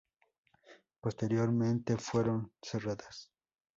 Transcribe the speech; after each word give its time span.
Posteriormente, 0.99 1.95
fueron 1.99 2.49
cerradas. 2.63 3.29